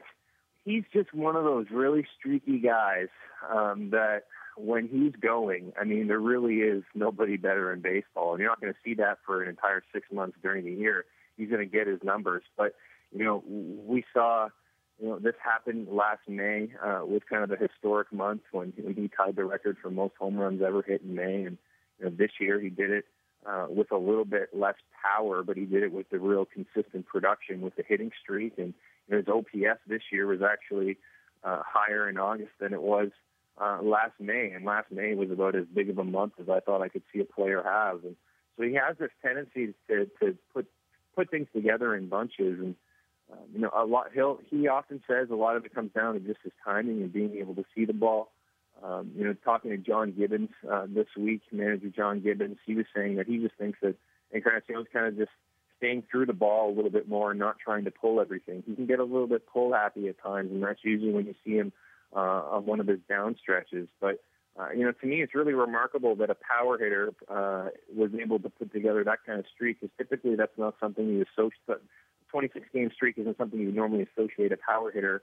he's 0.64 0.84
just 0.92 1.14
one 1.14 1.36
of 1.36 1.44
those 1.44 1.66
really 1.70 2.06
streaky 2.18 2.58
guys 2.58 3.08
um, 3.50 3.90
that 3.90 4.24
when 4.56 4.88
he's 4.88 5.12
going, 5.20 5.72
I 5.80 5.84
mean, 5.84 6.08
there 6.08 6.20
really 6.20 6.56
is 6.56 6.82
nobody 6.94 7.36
better 7.36 7.72
in 7.72 7.80
baseball. 7.80 8.32
And 8.32 8.40
you're 8.40 8.50
not 8.50 8.60
going 8.60 8.72
to 8.72 8.78
see 8.84 8.94
that 8.94 9.18
for 9.24 9.42
an 9.42 9.48
entire 9.48 9.82
six 9.92 10.06
months 10.12 10.36
during 10.42 10.64
the 10.64 10.72
year. 10.72 11.04
He's 11.36 11.48
going 11.48 11.60
to 11.60 11.66
get 11.66 11.86
his 11.86 12.00
numbers. 12.02 12.42
But, 12.56 12.74
you 13.12 13.24
know, 13.24 13.42
we 13.46 14.04
saw 14.12 14.48
you 15.00 15.08
know, 15.08 15.18
this 15.18 15.34
happened 15.42 15.88
last 15.90 16.20
May 16.26 16.70
uh, 16.82 17.02
was 17.04 17.20
kind 17.28 17.44
of 17.44 17.50
a 17.50 17.56
historic 17.56 18.12
month 18.12 18.42
when 18.52 18.72
he 18.76 19.10
tied 19.14 19.36
the 19.36 19.44
record 19.44 19.76
for 19.82 19.90
most 19.90 20.14
home 20.18 20.36
runs 20.36 20.62
ever 20.62 20.82
hit 20.82 21.02
in 21.02 21.14
May, 21.14 21.44
and 21.44 21.58
you 21.98 22.06
know, 22.06 22.10
this 22.10 22.30
year 22.40 22.58
he 22.60 22.70
did 22.70 22.90
it 22.90 23.04
uh, 23.46 23.66
with 23.68 23.92
a 23.92 23.96
little 23.96 24.24
bit 24.24 24.50
less 24.54 24.76
power, 25.02 25.42
but 25.42 25.56
he 25.56 25.64
did 25.66 25.82
it 25.82 25.92
with 25.92 26.08
the 26.10 26.18
real 26.18 26.46
consistent 26.46 27.06
production 27.06 27.60
with 27.60 27.76
the 27.76 27.84
hitting 27.86 28.10
streak, 28.22 28.54
and 28.56 28.72
you 29.08 29.14
know, 29.14 29.18
his 29.18 29.28
OPS 29.28 29.80
this 29.86 30.02
year 30.10 30.26
was 30.26 30.40
actually 30.40 30.96
uh, 31.44 31.60
higher 31.66 32.08
in 32.08 32.16
August 32.16 32.52
than 32.58 32.72
it 32.72 32.82
was 32.82 33.10
uh, 33.60 33.80
last 33.82 34.12
May, 34.20 34.50
and 34.54 34.64
last 34.64 34.90
May 34.90 35.14
was 35.14 35.30
about 35.30 35.54
as 35.54 35.64
big 35.72 35.90
of 35.90 35.98
a 35.98 36.04
month 36.04 36.34
as 36.40 36.48
I 36.48 36.60
thought 36.60 36.82
I 36.82 36.88
could 36.88 37.02
see 37.12 37.20
a 37.20 37.24
player 37.24 37.62
have, 37.62 38.04
and 38.04 38.16
so 38.56 38.62
he 38.64 38.74
has 38.74 38.96
this 38.98 39.10
tendency 39.22 39.74
to 39.88 40.06
to 40.20 40.36
put 40.52 40.66
put 41.14 41.30
things 41.30 41.48
together 41.54 41.94
in 41.94 42.08
bunches 42.08 42.58
and 42.58 42.74
um, 43.32 43.38
you 43.52 43.60
know, 43.60 43.70
a 43.74 43.84
lot. 43.84 44.08
He'll 44.14 44.40
he 44.48 44.68
often 44.68 45.02
says 45.08 45.28
a 45.30 45.34
lot 45.34 45.56
of 45.56 45.64
it 45.64 45.74
comes 45.74 45.92
down 45.92 46.14
to 46.14 46.20
just 46.20 46.40
his 46.42 46.52
timing 46.64 47.02
and 47.02 47.12
being 47.12 47.36
able 47.38 47.54
to 47.56 47.64
see 47.74 47.84
the 47.84 47.92
ball. 47.92 48.30
Um, 48.82 49.10
you 49.16 49.24
know, 49.24 49.34
talking 49.44 49.70
to 49.70 49.78
John 49.78 50.12
Gibbons 50.12 50.50
uh, 50.70 50.86
this 50.86 51.06
week, 51.16 51.40
manager 51.50 51.88
John 51.88 52.20
Gibbons, 52.20 52.58
he 52.66 52.74
was 52.74 52.84
saying 52.94 53.16
that 53.16 53.26
he 53.26 53.38
just 53.38 53.54
thinks 53.56 53.78
that 53.80 53.96
Encarnacion's 54.32 54.86
kind 54.92 55.06
of 55.06 55.16
just 55.16 55.30
staying 55.78 56.04
through 56.10 56.26
the 56.26 56.34
ball 56.34 56.70
a 56.70 56.74
little 56.74 56.90
bit 56.90 57.08
more 57.08 57.30
and 57.30 57.40
not 57.40 57.58
trying 57.58 57.84
to 57.84 57.90
pull 57.90 58.20
everything. 58.20 58.62
He 58.66 58.74
can 58.74 58.86
get 58.86 58.98
a 58.98 59.04
little 59.04 59.26
bit 59.26 59.46
pull 59.46 59.72
happy 59.72 60.08
at 60.08 60.22
times, 60.22 60.50
and 60.52 60.62
that's 60.62 60.80
usually 60.82 61.12
when 61.12 61.26
you 61.26 61.34
see 61.42 61.54
him 61.54 61.72
uh, 62.16 62.42
on 62.50 62.66
one 62.66 62.80
of 62.80 62.86
his 62.86 63.00
down 63.08 63.36
stretches. 63.40 63.88
But 64.00 64.20
uh, 64.58 64.70
you 64.70 64.84
know, 64.84 64.92
to 64.92 65.06
me, 65.06 65.22
it's 65.22 65.34
really 65.34 65.52
remarkable 65.52 66.16
that 66.16 66.30
a 66.30 66.36
power 66.36 66.78
hitter 66.78 67.12
uh, 67.28 67.68
was 67.94 68.10
able 68.20 68.38
to 68.40 68.48
put 68.48 68.72
together 68.72 69.04
that 69.04 69.18
kind 69.26 69.38
of 69.38 69.44
streak. 69.54 69.80
Because 69.80 69.94
typically, 69.98 70.34
that's 70.34 70.56
not 70.56 70.74
something 70.80 71.06
you 71.06 71.24
associate 71.36 71.80
26 72.30 72.66
game 72.72 72.90
streak 72.94 73.18
isn't 73.18 73.38
something 73.38 73.60
you 73.60 73.72
normally 73.72 74.06
associate 74.12 74.52
a 74.52 74.56
power 74.56 74.90
hitter 74.90 75.22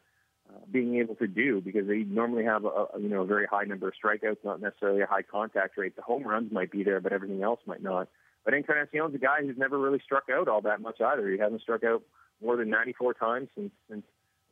uh, 0.49 0.59
being 0.71 0.95
able 0.95 1.15
to 1.15 1.27
do 1.27 1.61
because 1.61 1.87
they 1.87 1.99
normally 1.99 2.43
have 2.43 2.65
a, 2.65 2.67
a 2.67 2.99
you 2.99 3.09
know 3.09 3.21
a 3.21 3.25
very 3.25 3.45
high 3.45 3.63
number 3.63 3.87
of 3.87 3.93
strikeouts, 4.03 4.37
not 4.43 4.61
necessarily 4.61 5.01
a 5.01 5.07
high 5.07 5.21
contact 5.21 5.77
rate. 5.77 5.95
The 5.95 6.01
home 6.01 6.23
runs 6.23 6.51
might 6.51 6.71
be 6.71 6.83
there, 6.83 6.99
but 6.99 7.13
everything 7.13 7.43
else 7.43 7.59
might 7.65 7.81
not. 7.81 8.09
But 8.45 8.53
Encarnacion's 8.53 9.15
a 9.15 9.19
guy 9.19 9.41
who's 9.41 9.57
never 9.57 9.79
really 9.79 10.01
struck 10.03 10.25
out 10.31 10.47
all 10.47 10.61
that 10.61 10.81
much 10.81 10.99
either. 11.01 11.29
He 11.29 11.37
hasn't 11.37 11.61
struck 11.61 11.83
out 11.83 12.03
more 12.43 12.57
than 12.57 12.69
94 12.69 13.13
times 13.13 13.49
since 13.55 13.71
since 13.89 14.03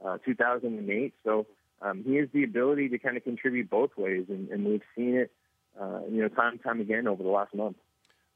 uh, 0.03 0.17
2008. 0.25 1.13
So 1.24 1.45
um, 1.81 2.03
he 2.05 2.15
has 2.15 2.29
the 2.33 2.43
ability 2.43 2.89
to 2.89 3.00
kind 3.00 3.17
of 3.17 3.23
contribute 3.23 3.69
both 3.69 3.91
ways, 3.97 4.25
and, 4.29 4.50
and 4.50 4.65
we've 4.65 4.83
seen 4.95 5.15
it, 5.15 5.31
uh, 5.79 6.01
you 6.09 6.21
know, 6.21 6.27
time 6.27 6.53
and 6.53 6.63
time 6.63 6.81
again 6.81 7.07
over 7.07 7.23
the 7.23 7.29
last 7.29 7.53
month. 7.53 7.77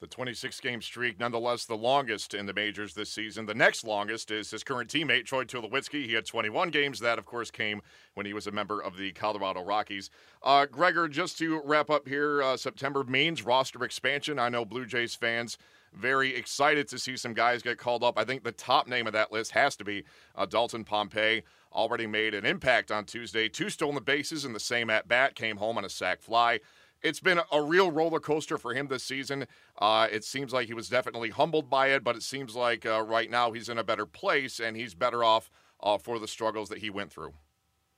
The 0.01 0.07
26 0.07 0.59
game 0.59 0.81
streak, 0.81 1.19
nonetheless, 1.19 1.65
the 1.65 1.77
longest 1.77 2.33
in 2.33 2.47
the 2.47 2.53
majors 2.53 2.93
this 2.95 3.09
season. 3.09 3.45
The 3.45 3.53
next 3.53 3.85
longest 3.85 4.29
is 4.29 4.51
his 4.51 4.61
current 4.61 4.89
teammate, 4.89 5.25
Troy 5.25 5.45
Tulowitzki. 5.45 6.05
He 6.05 6.13
had 6.13 6.25
21 6.25 6.69
games. 6.69 6.99
That, 6.99 7.17
of 7.17 7.25
course, 7.25 7.49
came 7.49 7.81
when 8.13 8.25
he 8.25 8.33
was 8.33 8.45
a 8.45 8.51
member 8.51 8.81
of 8.81 8.97
the 8.97 9.13
Colorado 9.13 9.63
Rockies. 9.63 10.09
Uh, 10.43 10.65
Gregor, 10.65 11.07
just 11.07 11.37
to 11.37 11.61
wrap 11.63 11.89
up 11.89 12.09
here, 12.09 12.43
uh, 12.43 12.57
September 12.57 13.05
means 13.05 13.43
roster 13.43 13.85
expansion. 13.85 14.37
I 14.37 14.49
know 14.49 14.65
Blue 14.65 14.85
Jays 14.85 15.15
fans 15.15 15.57
very 15.95 16.35
excited 16.35 16.87
to 16.89 16.99
see 16.99 17.17
some 17.17 17.33
guys 17.33 17.61
get 17.61 17.77
called 17.77 18.03
up. 18.03 18.17
I 18.17 18.23
think 18.23 18.43
the 18.43 18.51
top 18.51 18.87
name 18.87 19.07
of 19.07 19.13
that 19.13 19.31
list 19.31 19.51
has 19.51 19.75
to 19.77 19.83
be 19.83 20.03
uh, 20.35 20.45
Dalton 20.45 20.83
Pompey. 20.83 21.43
Already 21.73 22.07
made 22.07 22.33
an 22.33 22.45
impact 22.45 22.91
on 22.91 23.05
Tuesday. 23.05 23.49
Two 23.49 23.69
stolen 23.69 24.03
bases 24.03 24.45
in 24.45 24.53
the 24.53 24.59
same 24.59 24.89
at 24.89 25.07
bat, 25.07 25.35
came 25.35 25.57
home 25.57 25.77
on 25.77 25.85
a 25.85 25.89
sac 25.89 26.21
fly 26.21 26.59
it's 27.05 27.19
been 27.19 27.39
a 27.51 27.61
real 27.61 27.91
roller 27.91 28.19
coaster 28.19 28.57
for 28.57 28.73
him 28.73 28.87
this 28.87 29.03
season. 29.03 29.45
Uh, 29.77 30.07
it 30.11 30.23
seems 30.23 30.51
like 30.51 30.67
he 30.67 30.73
was 30.73 30.89
definitely 30.89 31.29
humbled 31.29 31.69
by 31.69 31.87
it, 31.87 32.03
but 32.03 32.15
it 32.15 32.23
seems 32.23 32.55
like 32.55 32.85
uh, 32.85 33.01
right 33.01 33.29
now 33.29 33.51
he's 33.51 33.69
in 33.69 33.77
a 33.77 33.83
better 33.83 34.07
place 34.07 34.59
and 34.59 34.75
he's 34.75 34.95
better 34.95 35.23
off 35.23 35.51
uh, 35.81 35.97
for 35.97 36.17
the 36.17 36.27
struggles 36.27 36.69
that 36.69 36.79
he 36.79 36.89
went 36.89 37.11
through. 37.11 37.33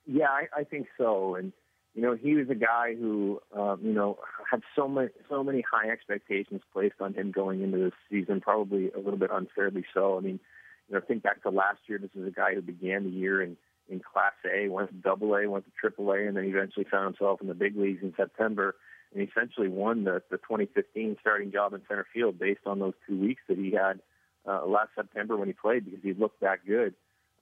Yeah, 0.06 0.30
I, 0.30 0.48
I 0.58 0.64
think 0.66 0.88
so. 0.98 1.36
And 1.36 1.54
you 1.98 2.04
know, 2.04 2.16
he 2.16 2.36
was 2.36 2.48
a 2.52 2.56
guy 2.56 2.94
who 2.94 3.42
um, 3.58 3.80
you 3.82 3.92
know 3.92 4.20
had 4.50 4.62
so 4.76 4.88
many 4.88 5.10
so 5.28 5.44
many 5.44 5.64
high 5.70 5.90
expectations 5.90 6.62
placed 6.72 7.02
on 7.02 7.16
him 7.16 7.32
going 7.32 7.64
into 7.64 7.80
this 7.80 7.94
season, 8.08 8.40
probably 8.40 8.92
a 8.92 9.00
little 9.00 9.18
bit 9.18 9.32
unfairly 9.34 9.84
so. 9.96 10.16
I 10.16 10.22
mean, 10.22 10.40
you 10.88 10.94
know, 10.94 11.02
think 11.02 11.24
back 11.24 11.42
to 11.42 11.50
last 11.50 11.80
year. 11.88 11.98
This 11.98 12.12
is 12.16 12.28
a 12.28 12.32
guy 12.32 12.54
who 12.54 12.62
began 12.62 13.06
the 13.06 13.10
year 13.10 13.42
in 13.42 13.58
in 13.90 14.00
Class 14.00 14.34
A, 14.46 14.70
went 14.70 14.90
to 14.90 14.96
Double 14.96 15.36
A, 15.36 15.50
went 15.50 15.66
to 15.66 15.72
Triple 15.72 16.12
A, 16.12 16.28
and 16.28 16.38
then 16.38 16.44
eventually 16.44 16.86
found 16.86 17.06
himself 17.06 17.42
in 17.42 17.48
the 17.48 17.56
big 17.56 17.76
leagues 17.76 18.04
in 18.04 18.14
September 18.16 18.76
and 19.16 19.28
essentially 19.28 19.70
won 19.70 20.04
the, 20.04 20.22
the 20.30 20.38
2015 20.38 21.18
starting 21.20 21.52
job 21.52 21.74
in 21.74 21.82
center 21.88 22.06
field 22.14 22.38
based 22.38 22.68
on 22.68 22.78
those 22.78 22.94
two 23.08 23.20
weeks 23.20 23.42
that 23.48 23.58
he 23.58 23.72
had 23.72 24.02
uh, 24.48 24.64
last 24.68 24.90
September 24.94 25.36
when 25.36 25.48
he 25.48 25.54
played 25.54 25.86
because 25.86 26.04
he 26.04 26.14
looked 26.14 26.42
that 26.42 26.64
good. 26.68 26.94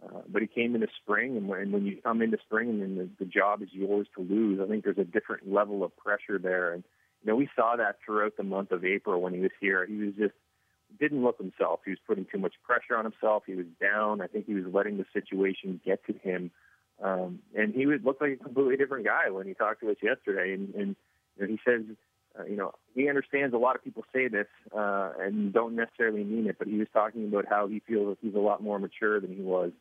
Uh, 0.05 0.21
but 0.27 0.41
he 0.41 0.47
came 0.47 0.75
into 0.75 0.87
spring, 1.01 1.37
and 1.37 1.47
when, 1.47 1.61
and 1.61 1.73
when 1.73 1.85
you 1.85 1.97
come 2.03 2.21
into 2.21 2.37
spring 2.45 2.69
and 2.81 2.99
the, 2.99 3.09
the 3.19 3.25
job 3.25 3.61
is 3.61 3.69
yours 3.71 4.07
to 4.15 4.21
lose, 4.21 4.59
I 4.61 4.67
think 4.67 4.83
there's 4.83 4.97
a 4.97 5.03
different 5.03 5.51
level 5.51 5.83
of 5.83 5.95
pressure 5.97 6.37
there. 6.37 6.73
And 6.73 6.83
you 7.23 7.31
know, 7.31 7.35
we 7.35 7.49
saw 7.55 7.75
that 7.75 7.97
throughout 8.05 8.37
the 8.37 8.43
month 8.43 8.71
of 8.71 8.85
April 8.85 9.21
when 9.21 9.33
he 9.33 9.39
was 9.39 9.51
here. 9.59 9.85
He 9.85 9.95
was 9.95 10.13
just 10.15 10.33
didn't 10.99 11.23
look 11.23 11.37
himself. 11.37 11.81
He 11.83 11.91
was 11.91 11.99
putting 12.05 12.25
too 12.31 12.37
much 12.37 12.53
pressure 12.63 12.95
on 12.95 13.03
himself. 13.05 13.43
He 13.45 13.55
was 13.55 13.65
down. 13.81 14.21
I 14.21 14.27
think 14.27 14.45
he 14.45 14.53
was 14.53 14.65
letting 14.71 14.97
the 14.97 15.05
situation 15.13 15.81
get 15.83 16.05
to 16.05 16.13
him. 16.13 16.51
Um, 17.03 17.39
and 17.55 17.73
he 17.73 17.85
would 17.85 18.05
look 18.05 18.21
like 18.21 18.33
a 18.39 18.43
completely 18.43 18.77
different 18.77 19.05
guy 19.05 19.29
when 19.29 19.47
he 19.47 19.53
talked 19.53 19.81
to 19.81 19.89
us 19.89 19.97
yesterday. 20.01 20.53
And, 20.53 20.73
and 20.75 20.95
you 21.37 21.41
know, 21.41 21.47
he 21.47 21.59
says, 21.65 21.81
uh, 22.39 22.45
you 22.45 22.55
know, 22.55 22.71
he 22.93 23.09
understands 23.09 23.53
a 23.53 23.57
lot 23.57 23.75
of 23.75 23.83
people 23.83 24.05
say 24.13 24.27
this 24.27 24.47
uh, 24.75 25.11
and 25.19 25.51
don't 25.51 25.75
necessarily 25.75 26.23
mean 26.23 26.47
it, 26.47 26.57
but 26.57 26.67
he 26.67 26.77
was 26.77 26.87
talking 26.93 27.27
about 27.27 27.45
how 27.49 27.67
he 27.67 27.81
feels 27.85 28.09
that 28.09 28.17
he's 28.21 28.35
a 28.35 28.39
lot 28.39 28.63
more 28.63 28.79
mature 28.79 29.19
than 29.19 29.35
he 29.35 29.41
was 29.41 29.71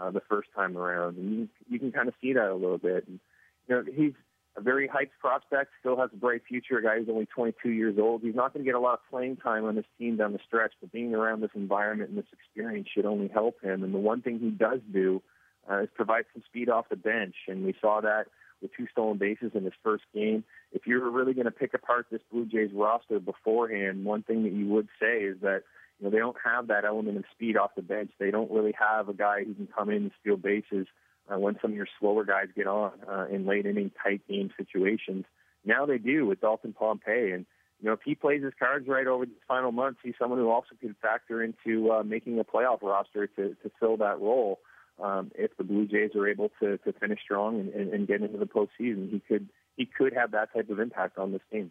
uh, 0.00 0.10
the 0.10 0.22
first 0.28 0.48
time 0.54 0.76
around, 0.76 1.16
and 1.16 1.32
you, 1.32 1.48
you 1.68 1.78
can 1.78 1.92
kind 1.92 2.08
of 2.08 2.14
see 2.20 2.32
that 2.32 2.50
a 2.50 2.54
little 2.54 2.78
bit. 2.78 3.06
And, 3.06 3.20
you 3.68 3.74
know, 3.74 3.84
he's 3.92 4.12
a 4.56 4.60
very 4.60 4.88
hyped 4.88 5.18
prospect, 5.20 5.72
still 5.80 5.98
has 5.98 6.10
a 6.12 6.16
bright 6.16 6.42
future. 6.48 6.78
A 6.78 6.82
guy 6.82 6.98
who's 6.98 7.08
only 7.08 7.26
22 7.26 7.70
years 7.70 7.96
old. 7.98 8.22
He's 8.22 8.34
not 8.34 8.52
going 8.52 8.64
to 8.64 8.68
get 8.68 8.74
a 8.74 8.80
lot 8.80 8.94
of 8.94 9.00
playing 9.10 9.36
time 9.36 9.64
on 9.64 9.74
this 9.74 9.84
team 9.98 10.16
down 10.16 10.32
the 10.32 10.38
stretch, 10.46 10.72
but 10.80 10.92
being 10.92 11.14
around 11.14 11.42
this 11.42 11.50
environment 11.54 12.10
and 12.10 12.18
this 12.18 12.26
experience 12.32 12.88
should 12.92 13.06
only 13.06 13.28
help 13.28 13.62
him. 13.62 13.82
And 13.82 13.92
the 13.92 13.98
one 13.98 14.22
thing 14.22 14.38
he 14.38 14.50
does 14.50 14.80
do 14.92 15.22
uh, 15.70 15.82
is 15.82 15.88
provide 15.94 16.24
some 16.32 16.42
speed 16.46 16.68
off 16.68 16.88
the 16.88 16.96
bench, 16.96 17.34
and 17.48 17.64
we 17.64 17.74
saw 17.80 18.00
that 18.00 18.26
with 18.62 18.70
two 18.74 18.86
stolen 18.90 19.18
bases 19.18 19.52
in 19.54 19.64
his 19.64 19.74
first 19.82 20.04
game. 20.14 20.44
If 20.72 20.86
you 20.86 21.00
were 21.00 21.10
really 21.10 21.34
going 21.34 21.44
to 21.44 21.50
pick 21.50 21.74
apart 21.74 22.06
this 22.10 22.22
Blue 22.32 22.46
Jays 22.46 22.70
roster 22.72 23.20
beforehand, 23.20 24.04
one 24.04 24.22
thing 24.22 24.44
that 24.44 24.52
you 24.52 24.66
would 24.68 24.88
say 25.00 25.18
is 25.18 25.36
that 25.42 25.62
you 25.98 26.04
know 26.04 26.10
they 26.10 26.18
don't 26.18 26.36
have 26.44 26.68
that 26.68 26.84
element 26.84 27.16
of 27.16 27.24
speed 27.32 27.56
off 27.56 27.74
the 27.76 27.82
bench. 27.82 28.10
They 28.18 28.30
don't 28.30 28.50
really 28.50 28.74
have 28.78 29.08
a 29.08 29.14
guy 29.14 29.44
who 29.44 29.54
can 29.54 29.66
come 29.66 29.90
in 29.90 29.96
and 29.96 30.10
steal 30.20 30.36
bases 30.36 30.86
uh, 31.32 31.38
when 31.38 31.56
some 31.60 31.72
of 31.72 31.76
your 31.76 31.88
slower 31.98 32.24
guys 32.24 32.46
get 32.54 32.66
on 32.66 32.92
uh, 33.08 33.26
in 33.30 33.46
late 33.46 33.66
inning 33.66 33.90
tight 34.02 34.22
game 34.28 34.50
situations. 34.56 35.24
Now 35.64 35.86
they 35.86 35.98
do 35.98 36.26
with 36.26 36.40
Dalton 36.40 36.72
Pompey, 36.72 37.32
and 37.32 37.46
you 37.80 37.86
know 37.86 37.92
if 37.92 38.00
he 38.04 38.14
plays 38.14 38.42
his 38.42 38.54
cards 38.58 38.86
right 38.88 39.06
over 39.06 39.26
these 39.26 39.34
final 39.48 39.72
months, 39.72 40.00
he's 40.02 40.14
someone 40.18 40.38
who 40.38 40.50
also 40.50 40.74
could 40.80 40.94
factor 41.02 41.42
into 41.42 41.90
uh, 41.90 42.02
making 42.02 42.38
a 42.38 42.44
playoff 42.44 42.82
roster 42.82 43.26
to 43.26 43.56
to 43.62 43.70
fill 43.80 43.96
that 43.98 44.20
role 44.20 44.60
um, 45.02 45.30
if 45.34 45.56
the 45.56 45.64
Blue 45.64 45.86
Jays 45.86 46.14
are 46.14 46.28
able 46.28 46.50
to, 46.60 46.78
to 46.78 46.92
finish 46.92 47.20
strong 47.22 47.60
and, 47.60 47.68
and, 47.70 47.92
and 47.92 48.08
get 48.08 48.22
into 48.22 48.38
the 48.38 48.46
postseason, 48.46 49.10
he 49.10 49.20
could 49.20 49.48
he 49.76 49.86
could 49.86 50.14
have 50.14 50.30
that 50.30 50.52
type 50.54 50.70
of 50.70 50.80
impact 50.80 51.18
on 51.18 51.32
this 51.32 51.42
team. 51.52 51.70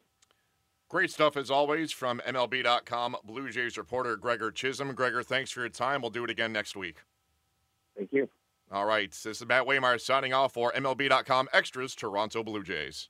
Great 0.88 1.10
stuff 1.10 1.36
as 1.36 1.50
always 1.50 1.92
from 1.92 2.22
MLB.com 2.28 3.18
Blue 3.24 3.50
Jays 3.50 3.78
reporter 3.78 4.16
Gregor 4.16 4.52
Chisholm. 4.52 4.94
Gregor, 4.94 5.24
thanks 5.24 5.50
for 5.50 5.62
your 5.62 5.70
time. 5.70 6.02
We'll 6.02 6.12
do 6.12 6.24
it 6.24 6.30
again 6.30 6.54
next 6.54 6.76
week. 6.76 6.98
Thank 7.98 8.14
you. 8.14 8.30
All 8.72 8.86
right. 8.86 9.12
This 9.12 9.42
is 9.42 9.46
Matt 9.46 9.66
Waymire 9.66 10.00
signing 10.00 10.34
off 10.34 10.54
for 10.54 10.72
MLB.com 10.74 11.50
Extras 11.54 11.96
Toronto 11.96 12.44
Blue 12.44 12.64
Jays. 12.64 13.10